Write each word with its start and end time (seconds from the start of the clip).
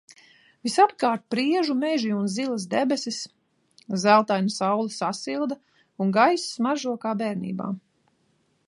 Visapkārt 0.67 1.23
priežu 1.33 1.75
meži 1.81 2.09
un 2.21 2.25
zilas 2.37 2.65
debesis, 2.73 3.19
zeltaina 4.05 4.55
saule 4.57 4.95
sasilda 4.97 5.61
un 6.07 6.17
gaiss 6.21 6.49
smaržo 6.57 6.99
kā 7.07 7.15
bērnībā. 7.23 7.73